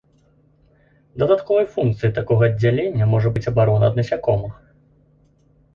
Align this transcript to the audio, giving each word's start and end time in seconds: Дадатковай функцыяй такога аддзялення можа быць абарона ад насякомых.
Дадатковай 1.23 1.67
функцыяй 1.75 2.11
такога 2.17 2.49
аддзялення 2.49 3.05
можа 3.13 3.29
быць 3.37 3.47
абарона 3.53 3.85
ад 3.93 4.03
насякомых. 4.03 4.53